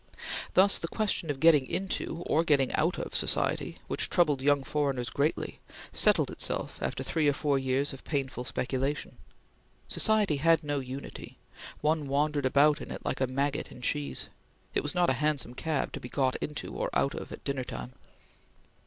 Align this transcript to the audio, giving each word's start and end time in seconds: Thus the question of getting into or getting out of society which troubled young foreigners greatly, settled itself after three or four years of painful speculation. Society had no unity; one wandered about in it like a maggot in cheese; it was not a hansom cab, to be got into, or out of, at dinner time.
Thus 0.55 0.79
the 0.79 0.87
question 0.87 1.29
of 1.29 1.39
getting 1.39 1.63
into 1.67 2.23
or 2.25 2.43
getting 2.43 2.73
out 2.73 2.97
of 2.97 3.13
society 3.13 3.77
which 3.85 4.09
troubled 4.09 4.41
young 4.41 4.63
foreigners 4.63 5.11
greatly, 5.11 5.59
settled 5.93 6.31
itself 6.31 6.81
after 6.81 7.03
three 7.03 7.27
or 7.27 7.33
four 7.33 7.59
years 7.59 7.93
of 7.93 8.03
painful 8.03 8.43
speculation. 8.43 9.17
Society 9.87 10.37
had 10.37 10.63
no 10.63 10.79
unity; 10.79 11.37
one 11.81 12.07
wandered 12.07 12.47
about 12.47 12.81
in 12.81 12.89
it 12.89 13.05
like 13.05 13.21
a 13.21 13.27
maggot 13.27 13.71
in 13.71 13.79
cheese; 13.81 14.29
it 14.73 14.81
was 14.81 14.95
not 14.95 15.11
a 15.11 15.21
hansom 15.21 15.53
cab, 15.53 15.91
to 15.93 15.99
be 15.99 16.09
got 16.09 16.35
into, 16.37 16.73
or 16.73 16.89
out 16.93 17.13
of, 17.13 17.31
at 17.31 17.43
dinner 17.43 17.63
time. 17.63 17.93